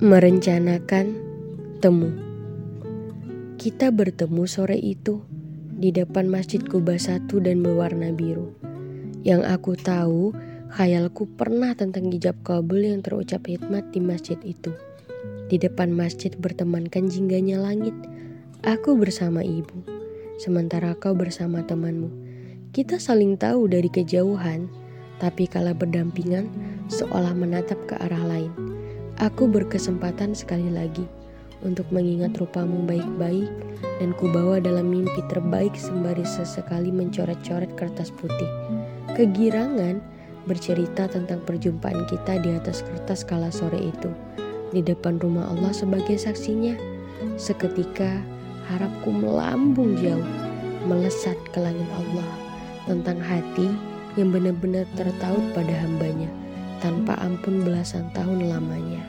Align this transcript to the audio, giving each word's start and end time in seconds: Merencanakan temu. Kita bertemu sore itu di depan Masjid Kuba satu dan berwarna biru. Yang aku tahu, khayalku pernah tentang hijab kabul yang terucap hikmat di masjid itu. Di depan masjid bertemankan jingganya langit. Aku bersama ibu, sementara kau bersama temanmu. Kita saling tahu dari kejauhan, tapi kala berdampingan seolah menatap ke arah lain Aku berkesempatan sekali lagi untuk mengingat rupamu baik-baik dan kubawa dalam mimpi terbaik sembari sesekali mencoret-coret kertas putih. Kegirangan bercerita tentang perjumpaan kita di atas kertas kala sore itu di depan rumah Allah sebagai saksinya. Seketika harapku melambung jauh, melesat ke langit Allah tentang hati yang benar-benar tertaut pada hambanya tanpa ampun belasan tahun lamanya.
Merencanakan 0.00 1.16
temu. 1.80 2.12
Kita 3.56 3.88
bertemu 3.88 4.44
sore 4.44 4.76
itu 4.76 5.24
di 5.80 5.88
depan 5.88 6.28
Masjid 6.28 6.60
Kuba 6.60 7.00
satu 7.00 7.40
dan 7.40 7.64
berwarna 7.64 8.12
biru. 8.12 8.52
Yang 9.24 9.42
aku 9.48 9.72
tahu, 9.80 10.36
khayalku 10.70 11.26
pernah 11.34 11.74
tentang 11.74 12.08
hijab 12.10 12.38
kabul 12.46 12.82
yang 12.82 13.02
terucap 13.02 13.46
hikmat 13.46 13.90
di 13.92 14.00
masjid 14.02 14.38
itu. 14.46 14.70
Di 15.50 15.58
depan 15.58 15.90
masjid 15.90 16.30
bertemankan 16.38 17.10
jingganya 17.10 17.58
langit. 17.58 17.94
Aku 18.62 18.94
bersama 18.94 19.42
ibu, 19.42 19.82
sementara 20.38 20.94
kau 20.94 21.12
bersama 21.12 21.66
temanmu. 21.66 22.08
Kita 22.70 23.02
saling 23.02 23.34
tahu 23.34 23.66
dari 23.66 23.90
kejauhan, 23.90 24.70
tapi 25.18 25.50
kala 25.50 25.74
berdampingan 25.74 26.46
seolah 26.86 27.34
menatap 27.34 27.78
ke 27.90 27.98
arah 27.98 28.24
lain 28.24 28.70
Aku 29.20 29.52
berkesempatan 29.52 30.32
sekali 30.32 30.72
lagi 30.72 31.04
untuk 31.60 31.84
mengingat 31.92 32.40
rupamu 32.40 32.88
baik-baik 32.88 33.52
dan 34.00 34.16
kubawa 34.16 34.56
dalam 34.64 34.88
mimpi 34.88 35.20
terbaik 35.28 35.76
sembari 35.76 36.24
sesekali 36.24 36.88
mencoret-coret 36.88 37.68
kertas 37.76 38.08
putih. 38.16 38.48
Kegirangan 39.12 40.00
bercerita 40.48 41.08
tentang 41.10 41.44
perjumpaan 41.44 42.08
kita 42.08 42.40
di 42.40 42.56
atas 42.56 42.84
kertas 42.86 43.24
kala 43.26 43.52
sore 43.52 43.92
itu 43.92 44.08
di 44.70 44.80
depan 44.80 45.18
rumah 45.18 45.50
Allah 45.50 45.74
sebagai 45.74 46.16
saksinya. 46.16 46.74
Seketika 47.36 48.22
harapku 48.70 49.12
melambung 49.12 49.98
jauh, 50.00 50.24
melesat 50.88 51.36
ke 51.52 51.58
langit 51.60 51.86
Allah 51.92 52.30
tentang 52.88 53.20
hati 53.20 53.68
yang 54.16 54.32
benar-benar 54.32 54.88
tertaut 54.96 55.44
pada 55.52 55.74
hambanya 55.84 56.30
tanpa 56.80 57.18
ampun 57.20 57.60
belasan 57.60 58.08
tahun 58.16 58.48
lamanya. 58.48 59.04